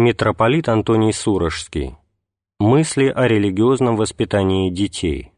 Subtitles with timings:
[0.00, 1.96] Митрополит Антоний Сурожский.
[2.60, 5.32] Мысли о религиозном воспитании детей.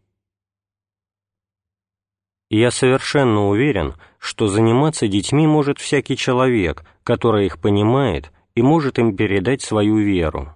[2.50, 9.16] Я совершенно уверен, что заниматься детьми может всякий человек, который их понимает и может им
[9.16, 10.54] передать свою веру.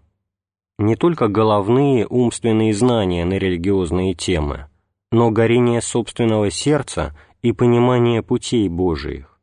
[0.79, 4.69] Не только головные умственные знания на религиозные темы,
[5.13, 9.35] но горение собственного сердца и понимание путей Божиих.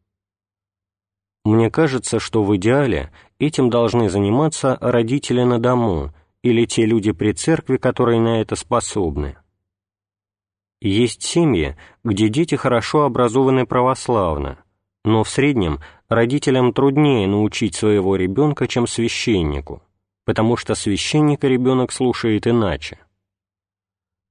[1.43, 3.11] Мне кажется, что в идеале
[3.41, 9.37] этим должны заниматься родители на дому или те люди при церкви, которые на это способны.
[10.79, 14.57] Есть семьи, где дети хорошо образованы православно,
[15.03, 19.83] но в среднем родителям труднее научить своего ребенка, чем священнику,
[20.25, 22.99] потому что священника ребенок слушает иначе.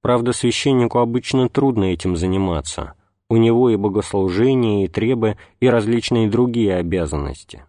[0.03, 2.95] Правда, священнику обычно трудно этим заниматься–
[3.31, 7.65] у него и богослужение, и требы, и различные другие обязанности.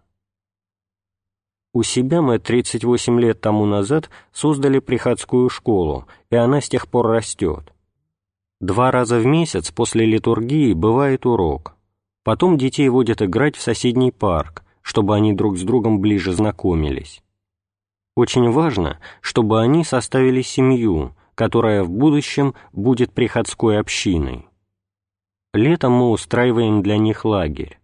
[1.74, 7.06] У себя мы 38 лет тому назад создали приходскую школу, и она с тех пор
[7.06, 7.72] растет.
[8.60, 11.74] Два раза в месяц после литургии бывает урок.
[12.24, 17.22] Потом детей водят играть в соседний парк, чтобы они друг с другом ближе знакомились.
[18.14, 24.46] Очень важно, чтобы они составили семью, которая в будущем будет приходской общиной.
[25.54, 27.78] Летом мы устраиваем для них лагерь.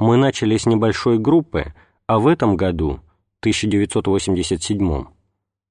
[0.00, 1.74] Мы начали с небольшой группы,
[2.10, 2.98] а в этом году,
[3.38, 5.04] 1987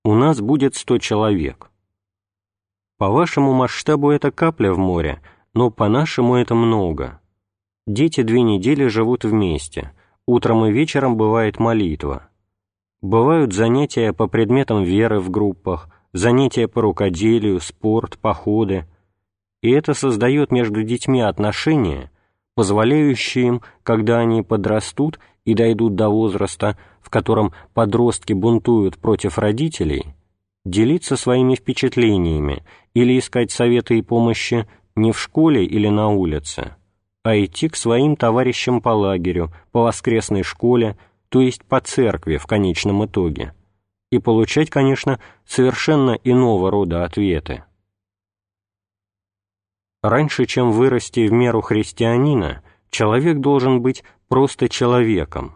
[0.05, 1.69] у нас будет 100 человек.
[2.97, 5.21] По вашему масштабу это капля в море,
[5.53, 7.19] но по нашему это много.
[7.85, 9.91] Дети две недели живут вместе,
[10.25, 12.29] утром и вечером бывает молитва.
[13.01, 18.87] Бывают занятия по предметам веры в группах, занятия по рукоделию, спорт, походы–
[19.61, 22.11] и это создает между детьми отношения,
[22.59, 30.07] позволяющие им, когда они подрастут и дойдут до возраста, в котором подростки бунтуют против родителей,
[30.65, 36.75] делиться своими впечатлениями или искать советы и помощи не в школе или на улице,
[37.23, 40.97] а идти к своим товарищам по лагерю, по воскресной школе,
[41.29, 43.53] то есть по церкви в конечном итоге,
[44.11, 47.63] и получать, конечно, совершенно иного рода ответы.
[50.01, 55.55] Раньше, чем вырасти в меру христианина, человек должен быть просто человеком.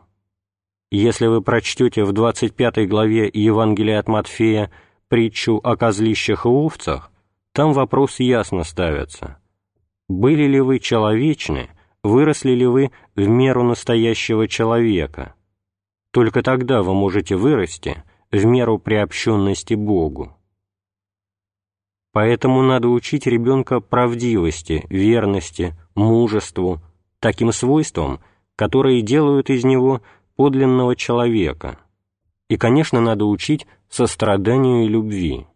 [0.92, 4.70] Если вы прочтете в 25 главе Евангелия от Матфея
[5.08, 7.12] притчу о козлищах и овцах,
[7.54, 9.40] там вопрос ясно ставится.
[10.10, 11.70] Были ли вы человечны,
[12.04, 15.36] выросли ли вы в меру настоящего человека?
[16.12, 20.36] Только тогда вы можете вырасти в меру приобщенности Богу.
[22.14, 26.80] Поэтому надо учить ребенка правдивости, верности, мужеству,
[27.20, 28.20] таким свойствам,
[28.56, 30.02] которые делают из него
[30.36, 31.80] подлинного человека.
[32.50, 35.48] И, конечно, надо учить состраданию и любви.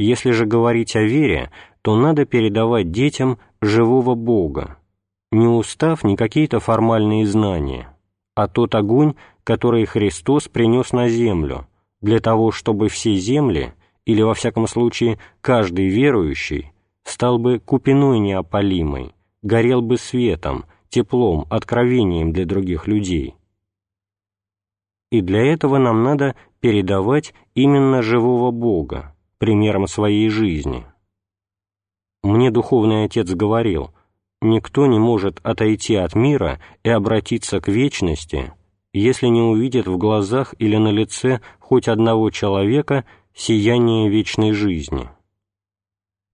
[0.00, 4.78] Если же говорить о вере, то надо передавать детям живого Бога,
[5.30, 7.96] не устав ни какие-то формальные знания,
[8.34, 11.68] а тот огонь, который Христос принес на землю,
[12.00, 13.74] для того, чтобы все земли
[14.08, 16.72] или, во всяком случае, каждый верующий,
[17.04, 23.34] стал бы купиной неопалимой, горел бы светом, теплом, откровением для других людей.
[25.10, 30.86] И для этого нам надо передавать именно живого Бога, примером своей жизни.
[32.22, 33.90] Мне духовный отец говорил,
[34.40, 38.54] никто не может отойти от мира и обратиться к вечности,
[38.94, 43.04] если не увидит в глазах или на лице хоть одного человека,
[43.38, 45.08] сияние вечной жизни.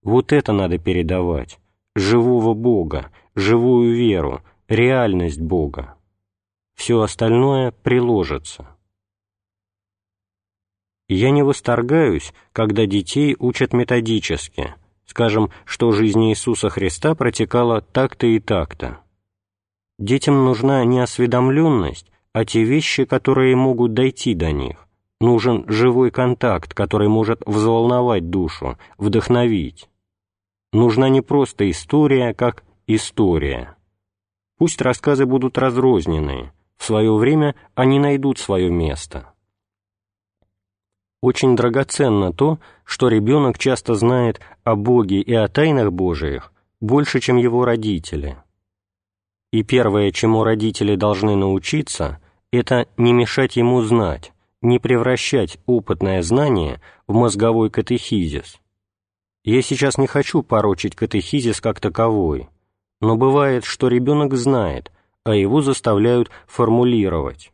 [0.02, 1.60] Вот это надо передавать,
[1.94, 5.98] живого Бога, живую веру, реальность Бога.
[6.74, 8.78] Все остальное приложится.
[11.06, 18.40] Я не восторгаюсь, когда детей учат методически, скажем, что жизнь Иисуса Христа протекала так-то и
[18.40, 19.00] так-то.
[19.98, 24.84] Детям нужна не осведомленность, а те вещи, которые могут дойти до них
[25.20, 29.88] нужен живой контакт, который может взволновать душу, вдохновить.
[30.72, 33.76] Нужна не просто история, как история.
[34.58, 39.32] Пусть рассказы будут разрозненные, в свое время они найдут свое место.
[41.22, 47.38] Очень драгоценно то, что ребенок часто знает о Боге и о тайнах Божиих больше, чем
[47.38, 48.36] его родители.
[49.50, 52.20] И первое, чему родители должны научиться,
[52.52, 54.33] это не мешать ему знать,
[54.64, 58.58] не превращать опытное знание в мозговой катехизис.
[59.44, 62.48] Я сейчас не хочу порочить катехизис как таковой,
[63.00, 64.90] но бывает, что ребенок знает,
[65.22, 67.52] а его заставляют формулировать.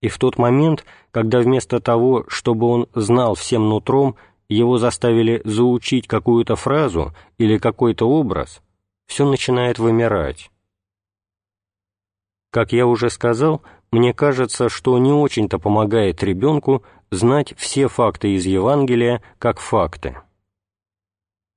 [0.00, 4.16] И в тот момент, когда вместо того, чтобы он знал всем нутром,
[4.48, 8.62] его заставили заучить какую-то фразу или какой-то образ,
[9.06, 10.50] все начинает вымирать.
[12.50, 18.44] Как я уже сказал, мне кажется, что не очень-то помогает ребенку знать все факты из
[18.44, 20.16] Евангелия как факты.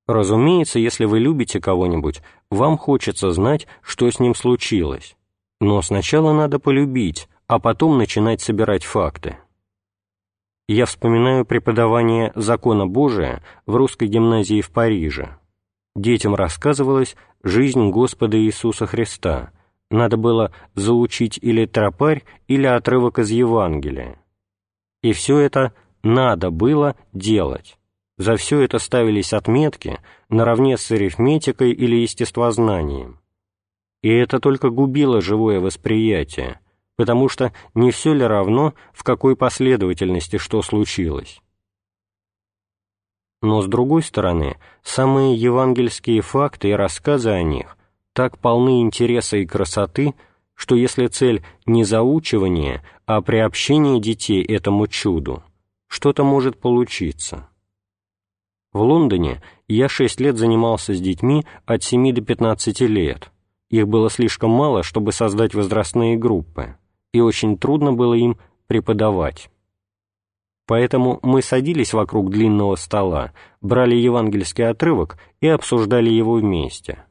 [0.07, 5.16] Разумеется, если вы любите кого-нибудь, вам хочется знать, что с ним случилось.
[5.60, 9.38] Но сначала надо полюбить, а потом начинать собирать факты.
[10.68, 15.38] Я вспоминаю преподавание закона Божия в русской гимназии в Париже.
[15.95, 19.51] Детям рассказывалась жизнь Господа Иисуса Христа.
[19.91, 24.17] Надо было заучить или тропарь, или отрывок из Евангелия.
[25.03, 27.77] И все это надо было делать.
[28.17, 29.99] За все это ставились отметки
[30.29, 33.19] наравне с арифметикой или естествознанием.
[34.01, 36.61] И это только губило живое восприятие,
[36.95, 41.41] потому что не все ли равно, в какой последовательности что случилось.
[43.41, 47.75] Но, с другой стороны, самые евангельские факты и рассказы о них
[48.13, 50.13] так полны интереса и красоты,
[50.54, 55.44] что если цель не заучивание, а приобщение детей этому чуду,
[55.88, 57.48] что-то может получиться.
[58.72, 63.31] В Лондоне я шесть лет занимался с детьми от 7 до 15 лет.
[63.69, 66.75] Их было слишком мало, чтобы создать возрастные группы
[67.12, 68.38] и очень трудно было им
[68.68, 69.50] преподавать.
[70.68, 77.04] Поэтому мы садились вокруг длинного стола, брали евангельский отрывок и обсуждали его вместе.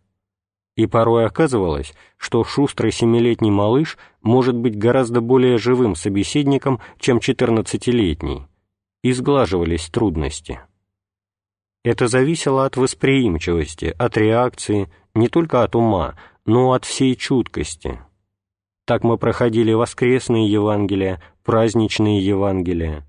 [0.77, 8.47] И порой оказывалось, что шустрый семилетний малыш может быть гораздо более живым собеседником, чем четырнадцатилетний,
[9.03, 10.61] и сглаживались трудности.
[11.83, 18.01] Это зависело от восприимчивости, от реакции, не только от ума, но от всей чуткости–
[18.91, 23.07] так мы проходили воскресные Евангелия, праздничные Евангелия.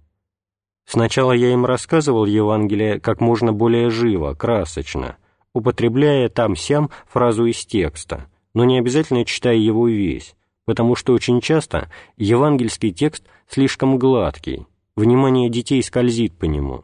[0.86, 5.18] Сначала я им рассказывал Евангелие как можно более живо, красочно,
[5.54, 11.92] употребляя там-сям фразу из текста, но не обязательно читая его весь, потому что очень часто
[12.18, 14.66] евангельский текст слишком гладкий,
[14.96, 16.84] внимание детей скользит по нему.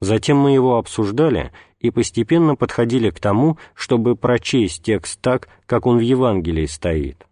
[0.00, 5.98] Затем мы его обсуждали и постепенно подходили к тому, чтобы прочесть текст так, как он
[5.98, 7.26] в Евангелии стоит.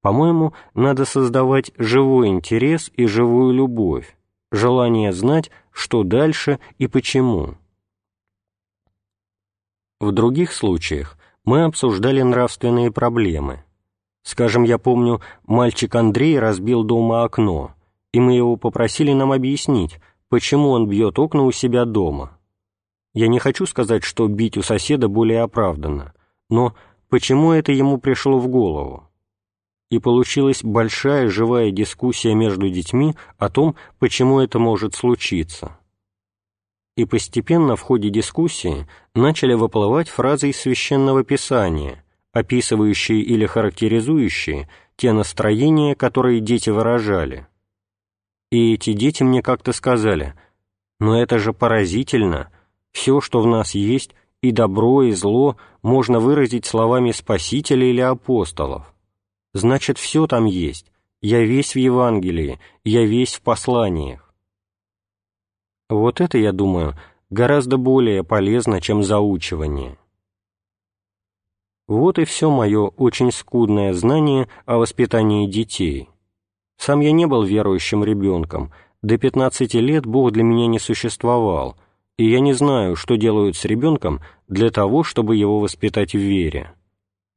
[0.00, 4.16] По-моему, надо создавать живой интерес и живую любовь,
[4.50, 7.56] желание знать, что дальше и почему.
[10.00, 13.64] В других случаях мы обсуждали нравственные проблемы.
[14.22, 17.74] Скажем, я помню, мальчик Андрей разбил дома окно,
[18.12, 19.98] и мы его попросили нам объяснить,
[20.28, 22.38] почему он бьет окна у себя дома.
[23.14, 26.12] Я не хочу сказать, что бить у соседа более оправданно,
[26.48, 26.74] но
[27.08, 29.08] почему это ему пришло в голову?
[29.90, 35.77] и получилась большая живая дискуссия между детьми о том, почему это может случиться.
[36.98, 45.12] И постепенно в ходе дискуссии начали выплывать фразы из Священного Писания, описывающие или характеризующие те
[45.12, 47.46] настроения, которые дети выражали.
[48.50, 50.34] И эти дети мне как-то сказали,
[50.98, 52.50] «Но это же поразительно,
[52.90, 54.10] все, что в нас есть,
[54.42, 58.92] и добро, и зло, можно выразить словами Спасителя или апостолов»
[59.54, 60.90] значит, все там есть,
[61.20, 64.27] я весь в Евангелии, я весь в посланиях.
[65.88, 66.94] Вот это, я думаю,
[67.30, 69.96] гораздо более полезно, чем заучивание.
[71.86, 76.10] Вот и все мое очень скудное знание о воспитании детей.
[76.76, 81.76] Сам я не был верующим ребенком, до 15 лет Бог для меня не существовал,
[82.18, 86.74] и я не знаю, что делают с ребенком для того, чтобы его воспитать в вере.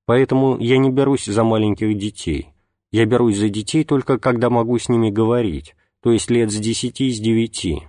[0.05, 2.50] Поэтому я не берусь за маленьких детей.
[2.91, 7.10] Я берусь за детей только когда могу с ними говорить, то есть лет с десяти,
[7.12, 7.84] с девяти.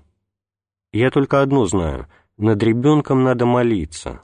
[0.92, 2.06] Я только одно знаю—
[2.38, 4.22] над ребенком надо молиться.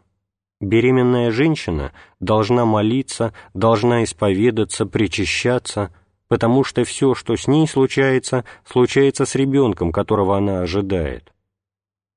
[0.61, 5.95] Беременная женщина должна молиться, должна исповедаться, причащаться,
[6.27, 11.33] потому что все, что с ней случается, случается с ребенком, которого она ожидает.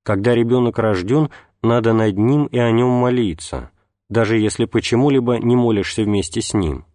[0.03, 1.29] Когда ребенок рожден,
[1.62, 3.70] надо над ним и о нем молиться—
[4.12, 6.86] даже если почему-либо не молишься вместе с ним.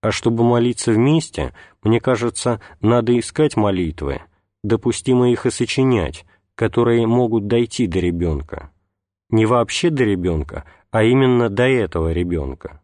[0.00, 1.52] А чтобы молиться вместе,
[1.82, 4.22] мне кажется, надо искать молитвы,
[4.62, 6.24] допустимо их и сочинять,
[6.62, 8.70] которые могут дойти до ребенка.
[9.30, 12.80] Не вообще до ребенка, а именно до этого ребенка.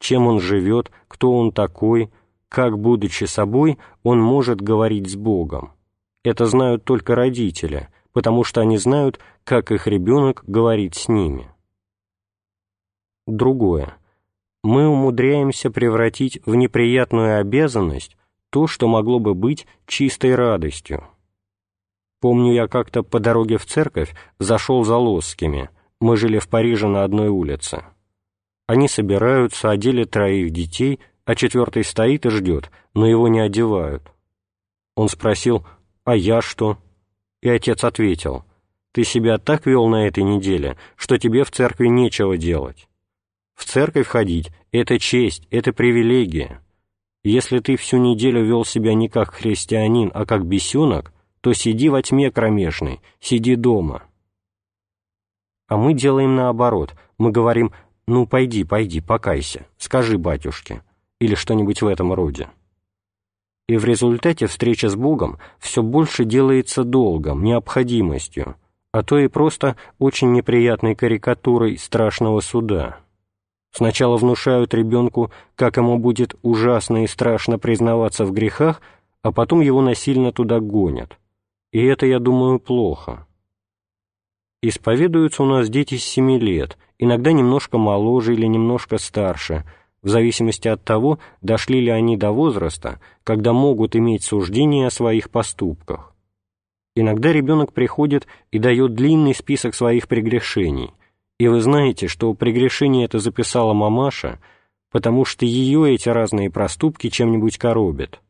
[0.00, 2.10] Чем он живет, кто он такой,
[2.48, 5.74] как, будучи собой, он может говорить с Богом.
[6.24, 11.48] Это знают только родители, потому что они знают, как их ребенок говорит с ними
[13.28, 13.96] другое.
[14.64, 18.16] Мы умудряемся превратить в неприятную обязанность
[18.50, 21.06] то, что могло бы быть чистой радостью.
[22.20, 25.70] Помню, я как-то по дороге в церковь зашел за Лосскими,
[26.00, 27.84] мы жили в Париже на одной улице.
[28.66, 34.02] Они собираются, одели троих детей, а четвертый стоит и ждет, но его не одевают.
[34.96, 35.66] Он спросил,
[36.04, 36.78] а я что?
[37.40, 38.44] И отец ответил,
[38.92, 42.88] ты себя так вел на этой неделе, что тебе в церкви нечего делать.
[43.54, 46.62] В церковь ходить— это честь, это привилегия.
[47.24, 52.02] Если ты всю неделю вел себя не как христианин, а как бесенок, то сиди во
[52.02, 54.02] тьме кромешной, сиди дома.
[55.68, 56.94] А мы делаем наоборот.
[57.18, 57.72] Мы говорим
[58.06, 60.82] «ну, пойди, пойди, покайся, скажи батюшке»
[61.20, 62.48] или что-нибудь в этом роде.
[63.68, 68.56] И в результате встреча с Богом все больше делается долгом, необходимостью,
[68.92, 73.00] а то и просто очень неприятной карикатурой страшного суда.
[73.70, 78.80] Сначала внушают ребенку, как ему будет ужасно и страшно признаваться в грехах,
[79.22, 81.18] а потом его насильно туда гонят.
[81.72, 83.26] И это, я думаю, плохо.
[84.62, 89.64] Исповедуются у нас дети с семи лет, иногда немножко моложе или немножко старше,
[90.02, 95.30] в зависимости от того, дошли ли они до возраста, когда могут иметь суждение о своих
[95.30, 96.14] поступках.
[96.96, 100.92] Иногда ребенок приходит и дает длинный список своих прегрешений,
[101.38, 104.40] и вы знаете, что прегрешение это записала мамаша,
[104.90, 108.20] потому что ее эти разные проступки чем-нибудь коробят.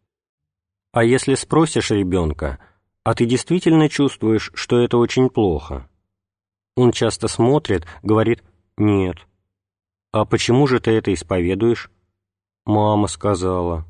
[0.92, 2.58] А если спросишь ребенка,
[3.08, 5.88] а ты действительно чувствуешь, что это очень плохо?
[6.76, 8.44] Он часто смотрит, говорит
[8.76, 9.16] «нет».
[10.12, 11.90] «А почему же ты это исповедуешь?»
[12.66, 13.86] «Мама сказала».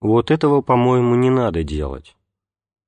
[0.00, 2.16] Вот этого, по-моему, не надо делать.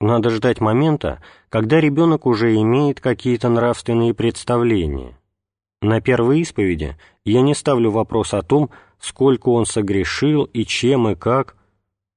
[0.01, 5.17] Надо ждать момента, когда ребенок уже имеет какие-то нравственные представления.
[5.83, 11.15] На первой исповеди я не ставлю вопрос о том, сколько он согрешил и чем и
[11.15, 11.57] как.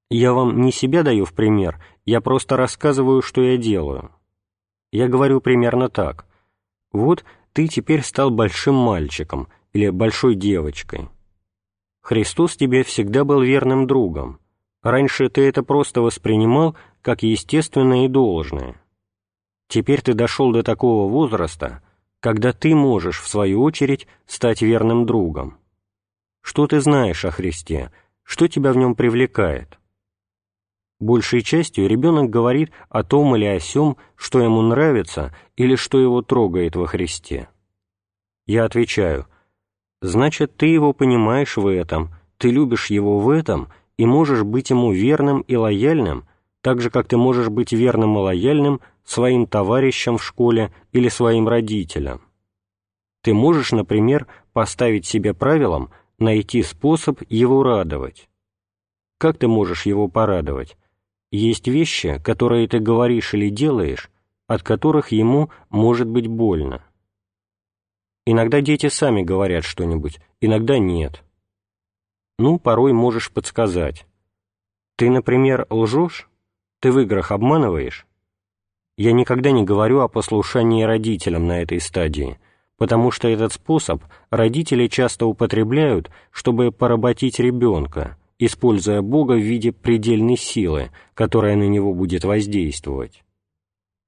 [0.10, 4.10] Я вам не себя даю в пример, я просто рассказываю, что я делаю.
[4.92, 6.26] Я говорю примерно так.
[6.92, 7.24] Вот
[7.54, 11.08] ты теперь стал большим мальчиком или большой девочкой.
[12.02, 14.40] Христос тебе всегда был верным другом.
[14.82, 18.82] Раньше ты это просто воспринимал как естественное и должное.
[19.68, 21.84] Теперь ты дошел до такого возраста,
[22.22, 25.60] когда ты можешь, в свою очередь, стать верным другом.
[26.42, 27.92] Что ты знаешь о Христе?
[28.24, 29.79] Что тебя в нем привлекает?
[31.00, 36.22] Большей частью ребенок говорит о том или о сем, что ему нравится или что его
[36.22, 37.48] трогает во Христе.
[38.46, 39.28] Я отвечаю,
[40.02, 44.92] значит, ты его понимаешь в этом, ты любишь его в этом и можешь быть ему
[44.92, 46.28] верным и лояльным,
[46.62, 51.48] так же, как ты можешь быть верным и лояльным своим товарищам в школе или своим
[51.48, 52.22] родителям.
[53.22, 58.30] Ты можешь, например, поставить себе правилом найти способ его радовать.
[59.18, 60.78] Как ты можешь его порадовать?
[61.32, 64.10] Есть вещи, которые ты говоришь или делаешь,
[64.48, 66.84] от которых ему может быть больно.
[68.26, 71.24] Иногда дети сами говорят что-нибудь, иногда нет.
[72.38, 74.06] Ну, порой можешь подсказать.
[74.98, 76.30] Ты, например, лжешь?
[76.80, 78.06] Ты в играх обманываешь?
[78.98, 82.38] Я никогда не говорю о послушании родителям на этой стадии,
[82.78, 90.38] потому что этот способ родители часто употребляют, чтобы поработить ребенка, используя Бога в виде предельной
[90.38, 93.24] силы, которая на него будет воздействовать.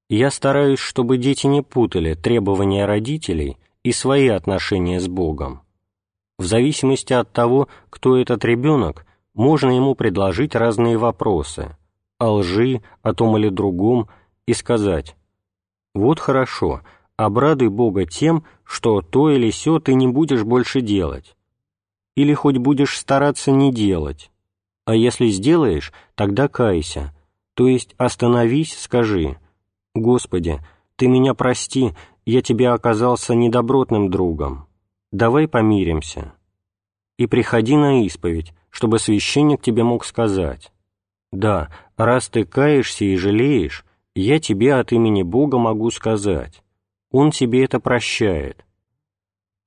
[0.10, 5.62] Я стараюсь, чтобы дети не путали требования родителей и свои отношения с Богом.
[6.40, 11.78] В зависимости от того, кто этот ребенок, можно ему предложить разные вопросы–
[12.22, 14.08] о лжи, о том или другом,
[14.46, 15.16] и сказать
[15.96, 16.82] «Вот хорошо,
[17.18, 21.36] обрадуй Бога тем, что то или сё ты не будешь больше делать,
[22.16, 24.32] или хоть будешь стараться не делать,
[24.86, 27.16] а если сделаешь, тогда кайся,
[27.54, 29.38] то есть остановись, скажи.
[29.94, 30.60] «Господи,
[30.96, 31.94] Ты меня прости,
[32.26, 34.68] я тебе оказался недобротным другом,
[35.12, 36.34] давай помиримся»
[37.22, 40.72] и приходи на исповедь, чтобы священник тебе мог сказать.
[41.32, 46.64] Да, раз ты каешься и жалеешь, я тебе от имени Бога могу сказать.
[47.12, 48.66] Он тебе это прощает.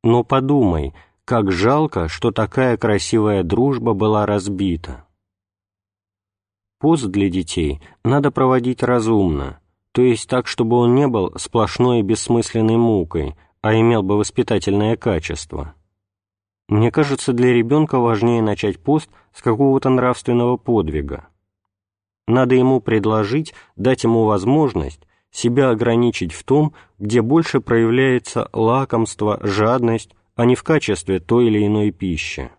[0.02, 5.06] Но подумай, как жалко, что такая красивая дружба была разбита.
[6.78, 9.58] Пост для детей надо проводить разумно,
[9.92, 14.96] то есть так, чтобы он не был сплошной и бессмысленной мукой, а имел бы воспитательное
[14.96, 15.74] качество.
[16.68, 21.28] Мне кажется, для ребенка важнее начать пост с какого-то нравственного подвига.
[22.26, 25.00] Надо ему предложить, дать ему возможность
[25.30, 31.66] себя ограничить в том, где больше проявляется лакомство, жадность, а не в качестве той или
[31.66, 32.50] иной пищи.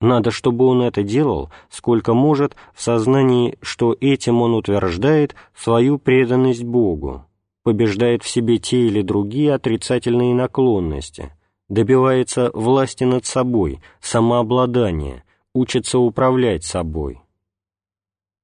[0.00, 6.64] Надо, чтобы он это делал, сколько может, в сознании, что этим он утверждает свою преданность
[6.64, 7.24] Богу,
[7.62, 11.32] побеждает в себе те или другие отрицательные наклонности,
[11.68, 17.20] добивается власти над собой, самообладания, учится управлять собой.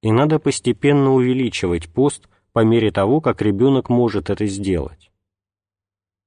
[0.03, 5.12] И надо постепенно увеличивать пост по мере того, как ребенок может это сделать.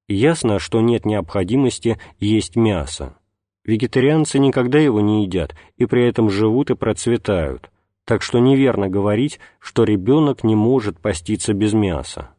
[0.08, 3.18] Ясно, что нет необходимости есть мясо.
[3.64, 7.72] Вегетарианцы никогда его не едят и при этом живут и процветают,
[8.06, 12.30] так что неверно говорить, что ребенок не может поститься без мяса.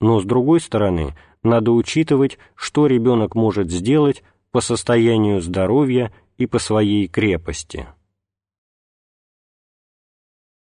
[0.00, 6.58] Но, с другой стороны, надо учитывать, что ребенок может сделать по состоянию здоровья и по
[6.58, 7.86] своей крепости.